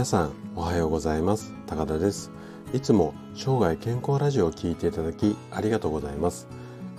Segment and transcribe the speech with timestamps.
[0.00, 1.52] 皆さんおはようございます。
[1.66, 2.30] 高田です。
[2.72, 6.48] いつも生涯健康ラジオを聞いていただきありがとうございます。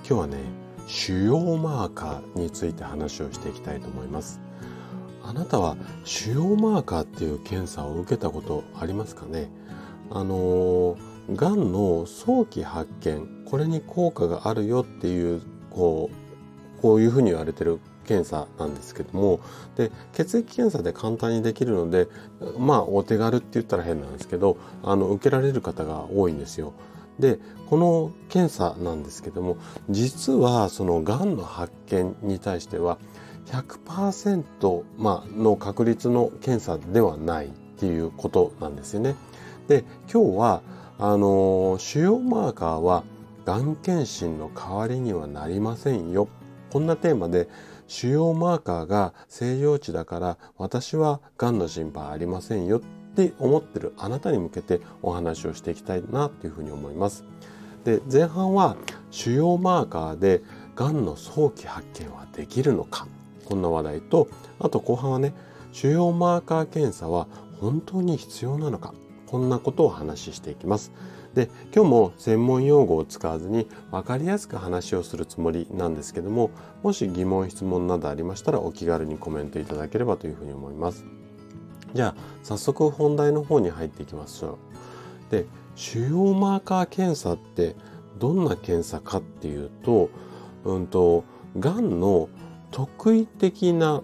[0.08, 0.38] 今日はね
[0.86, 4.39] 腫瘍マーカーについて話をしていきたいと思います。
[5.24, 9.50] あなたは腫瘍マーカーっていう検査を受けたことありますかね？
[10.11, 10.96] あの
[11.33, 16.11] がんの早期発見これに効果があるよっていうこ
[16.78, 17.79] うこういうふうに言われてる
[18.11, 19.39] 検査なんですけども
[19.78, 22.10] で血液検査で簡単にできるので
[22.57, 26.74] まあお手軽って言ったら変なんですけどあの受けられる方が多いんですよ。
[27.20, 27.39] で
[27.70, 29.57] この検査なんですけども
[29.89, 32.97] 実はそのがんの発見に対しては
[33.45, 39.16] 100%、まあの確率の検査ではないっていうことなんですよね。
[39.67, 40.62] で今日は
[41.00, 43.03] あの腫瘍マーカーは
[43.45, 46.28] がん検診の代わりにはなりませんよ
[46.72, 47.50] こんなテーマで
[47.88, 52.82] 腫瘍マーカーが正常値だから私はがんの心配ありませんよっ
[53.14, 57.26] て思ってるあなたに向けてお話をしていきたいなというふうに思います。
[57.84, 58.78] で前半は
[59.10, 60.42] 腫瘍マーカーで
[60.76, 63.08] がんの早期発見はできるのか
[63.44, 64.30] こんな話題と
[64.60, 65.34] あと後半はね
[65.73, 67.28] 腫瘍マーカー検査は
[67.60, 68.94] 本当に必要なのか
[69.28, 70.92] こんなことをお話ししていきます。
[71.34, 76.52] で今日も専門用語を使わずに分かりやすく話をするつもりなんですけども
[76.84, 81.06] もし疑問質問などありましたらお気軽にコメントいただければというふうに思います。
[81.94, 84.58] じゃあ早速本題の方に入っていきましょ
[85.30, 85.32] う。
[85.32, 87.76] で腫瘍マーカー検査って
[88.20, 90.10] どんな検査かっていうと
[90.64, 91.23] うんと
[91.60, 92.30] がんの
[92.72, 94.04] 特異的な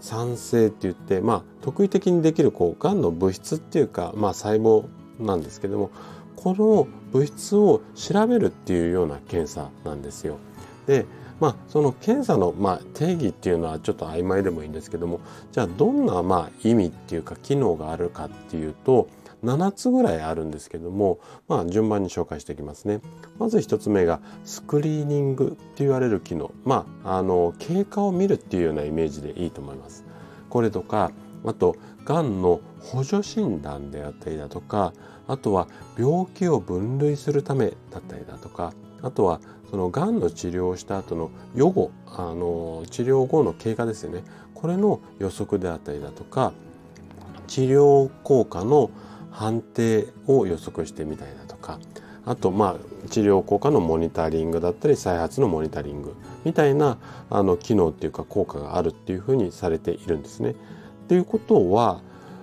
[0.00, 4.86] 酸性って言ってまあ特異的にできるこうがんの物質っていうかまあ細胞
[5.18, 5.90] なんですけども
[6.42, 10.38] この物質を調べるっていうような検査なんですよ。
[10.86, 11.06] で
[11.38, 15.20] まあその検査の、まあ、定義っていうのはちょっと曖昧でもいいんですけども
[15.52, 19.08] じゃあどんな、まあ、意味っていうか機能があるかっていうと
[19.44, 23.00] 7つぐらいあるんですけども、まあ、順番に紹介していきますね。
[23.38, 26.52] まず1つ目がスクリーニングって言われる機能。
[26.64, 30.04] まあ、あの経過を見るっていうようなイメージでいいと思います。
[30.48, 31.10] これとか
[31.44, 34.92] あとがんの補助診断であったりだとか
[35.28, 38.72] あとは病気を分類するためだったりだとか
[39.02, 44.22] あとはそのがんの治療をした後の予後あの治療後の経過ですよね
[44.54, 46.52] これの予測であったりだとか
[47.46, 48.90] 治療効果の
[49.30, 51.78] 判定を予測してみたりだとか
[52.24, 56.14] あとまあ治療効果のモニタリングだったり再発のモニタリング
[56.44, 56.98] みたいな
[57.30, 60.54] あの機能っていうか効果があるっていうふうにされているんですね。
[61.12, 62.00] っていうことは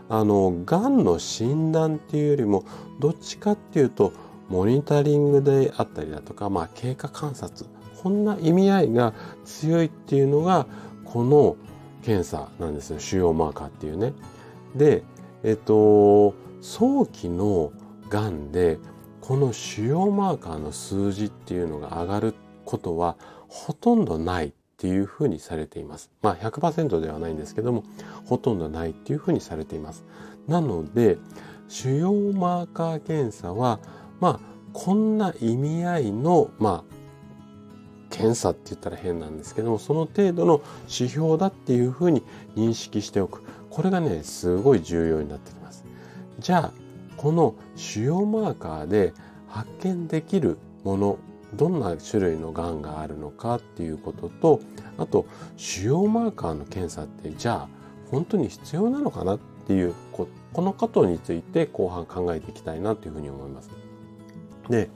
[0.09, 2.66] あのがんの診断っていうよりも
[3.00, 4.13] どっちかっていうと
[4.47, 7.68] モニタリングであったりだとか、まあ、経過観察
[8.03, 10.68] こんな意味合いが強いっていうのが
[11.03, 11.56] この
[12.03, 14.13] 検査なんですよ腫瘍マーカーっていうね。
[14.75, 15.03] で
[15.44, 17.72] えっと早期の
[18.08, 18.78] がんで
[19.19, 22.35] この腫瘍マーカーの数字っていうのが上がる
[22.66, 26.09] ことはほとんどないっていうふうにされています。
[26.22, 27.84] まあ100%ではないんですけども、
[28.23, 30.06] ほとんどないっていうふうにされています。
[30.47, 31.17] なので、
[31.67, 33.81] 腫瘍マーカー検査は、
[34.22, 34.40] まあ
[34.72, 36.95] こんな意味合いの、まあ
[38.09, 42.23] 検査って言ったら変なんですけども、その程度の指標だっていうふうに
[42.56, 43.44] 認識しておく。
[43.69, 45.84] これがね、すごい重要になってきます。
[46.40, 46.73] じゃあ、
[47.17, 49.13] この腫瘍マーカーで
[49.50, 51.17] 発見できるもの
[51.56, 54.62] どんな種類のがんがあるのかっていうことと
[54.98, 55.26] あと
[55.58, 57.68] 腫瘍マーカーの検査ってじゃあ
[58.12, 60.28] 本当に必要なのかなっていうこ
[60.62, 63.70] のことについて後半考えていきたいなというふうに思います。
[64.70, 64.90] で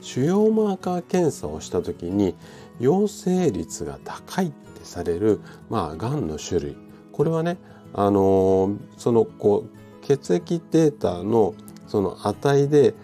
[0.00, 2.34] 腫瘍マーカー検査をした時に
[2.78, 6.76] 陽性率が高いってされるまあがんの種類
[7.12, 7.56] これはね
[7.92, 11.54] あのそのこう血液データの
[11.88, 12.94] その値で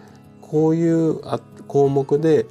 [0.41, 1.19] こういう
[1.67, 2.45] 項目で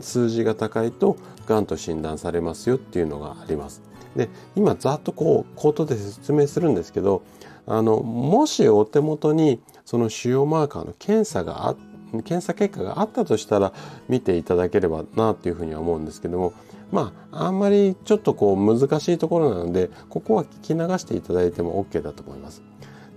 [0.00, 1.16] 数字が高いと
[1.46, 3.82] がんと診断されますよっていうのがあります。
[4.16, 7.22] で今ざっとこう口頭で説明するんですけど
[7.66, 11.76] あのもしお手元にその腫瘍マーカーの検査があ
[12.12, 13.72] 検査結果があったとしたら
[14.08, 16.52] 見ていただければなっていうふうには思うんですけども
[16.90, 22.62] まああんまりちょっとこう難しいところなのでここは聞き流していただいても OK だと思います。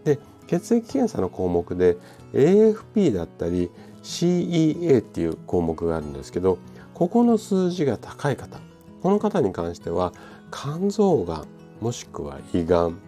[0.06, 1.98] で血液検査の項目で
[2.33, 3.71] AFP だったり
[4.06, 6.60] CEA っていう項目があるんですけど
[6.94, 8.60] ここの数字が高い方
[9.02, 10.13] この方に関しては
[10.52, 11.46] 肝臓がん
[11.81, 13.00] もしくは胃がん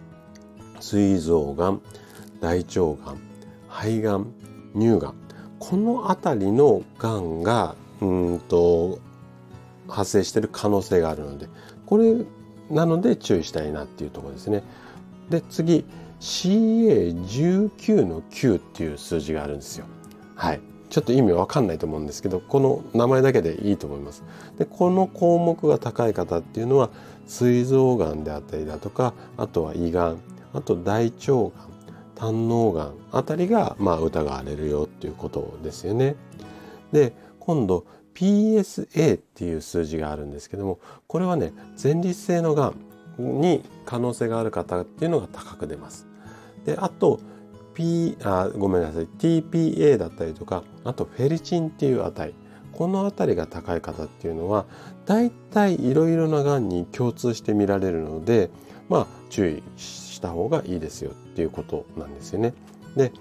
[0.80, 1.80] 膵臓がん
[2.40, 3.20] 大腸がん
[3.68, 4.26] 肺がん
[4.74, 5.14] 乳がん
[5.60, 8.98] この辺りのがんがうんと
[9.88, 11.48] 発生している可能性があるので
[11.86, 12.14] これ
[12.70, 14.62] なので注意したいなっていうところですね。
[15.30, 15.84] で次
[16.20, 19.86] CA19 の9っていう数字があるんですよ。
[20.34, 20.60] はい。
[20.90, 24.22] ちょっと意味わかんないと思うんですけど、この名前だけでいいと思います。
[24.58, 26.90] で、この項目が高い方っていうのは、
[27.26, 30.18] 膵臓がんであったりだとか、あとは胃がん、
[30.54, 31.52] あと大腸がん、
[32.14, 36.16] 胆のがんあたりが、まあ、疑われるよっていうことですよね。
[36.90, 42.72] で、今度、PSA っていう数字があるんですけども、これはね、前立腺のが
[43.18, 46.08] んに可能性がある方っていうのが高く出ます。
[46.64, 47.20] で、あと、
[47.78, 52.34] P、あ、ごめんなさい、TPA だったりとか、あとフェリチンっていう値。
[52.72, 54.66] この辺りが高い方っていうのは、
[55.06, 58.50] 大体いろいろながんに共通して見られるので、
[58.88, 62.52] まあ、注意した方がいいですよっていうことなんですよね。
[62.96, 63.12] で、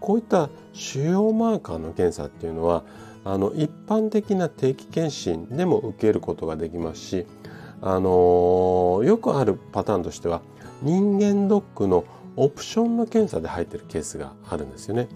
[0.00, 2.84] こういった腫瘍マーカーの検査っていうのは、
[3.24, 7.26] あの一般的な定期検診でも受けることができますし、
[7.82, 10.40] あのー、よくあるパターンとしては
[10.82, 12.04] 人間ドックの
[12.38, 15.08] オプションの検査で入ってるケースがあるんですよね。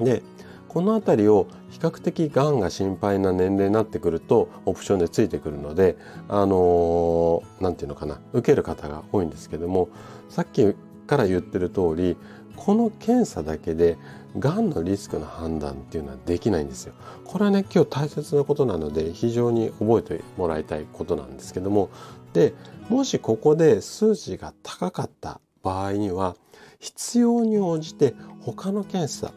[0.00, 0.22] で
[0.68, 5.96] この辺りを比較的がんが心配な年齢になってくるとオプションでついてくるので
[6.28, 9.88] あの何、ー、て言うのかな受ける方が多いんですけども
[10.28, 10.74] さっき
[11.08, 12.16] から言ってる通り
[12.54, 13.98] この検査だけで
[14.38, 16.94] がんのリスクの判断っていうのはできないんですよ。
[17.24, 21.90] これはね今日大切なことなので非常に覚えてもらいたいことなんですけども
[22.32, 22.54] で
[22.88, 26.36] もしここで数値が高かった場合には
[26.78, 29.32] 必要に応じて他の検査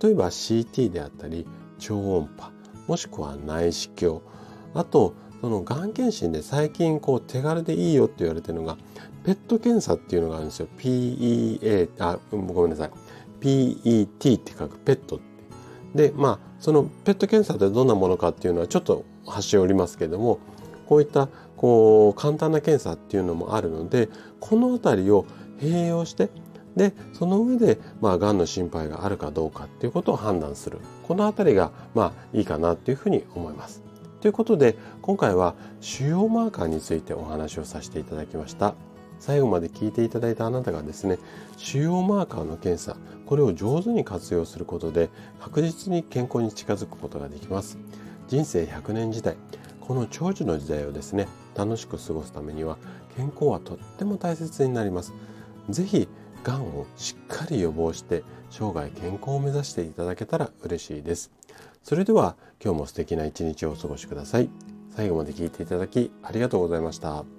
[0.00, 1.46] 例えば CT であったり
[1.78, 2.50] 超音波
[2.86, 4.20] もしくは内視鏡
[4.74, 8.76] あとそのがん検診で最近こう手軽でいいよって言われてるのが
[9.24, 10.68] ペット検査っていうのがあるんですよ。
[10.78, 12.90] PEA あごめんなさい。
[13.40, 15.38] PET って書くペットって。
[15.94, 20.38] でまあそのペット検査ってどんなものかっていうのはちょっと端折りますけども
[20.86, 24.08] こういったこう簡単な検査っていうのもあるので
[24.40, 25.26] この辺りを
[25.60, 26.30] 併用して
[26.76, 33.82] でその上でまあがんの心配があるかどうかっていうことを判断するこの辺りがまあいいかなっていうふうに思います。
[34.20, 38.74] ということで今回は腫瘍マーカーについてお話をさせていただきました。
[39.18, 41.18] 最後まで聞いていただいたあなたがですね
[41.56, 42.96] 腫瘍マーカーの検査
[43.26, 47.78] これを上手に活用することで確実に健康に近づくことができます
[48.28, 49.36] 人生100年時代
[49.80, 51.26] この長寿の時代をですね
[51.56, 52.78] 楽しく過ごすためには
[53.16, 55.12] 健康はとっても大切になります
[55.70, 56.08] 是非
[56.42, 61.30] がんをしっかり予防して生涯健康を目指していただけたら嬉しいです
[61.82, 64.50] それでは今日も素敵な一日をお過ごしください
[64.94, 67.37] 最後まで聞いていただきありがとうございました。